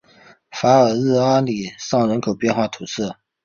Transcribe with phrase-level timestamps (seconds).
[0.49, 3.13] 法尔日阿利尚人口变化图示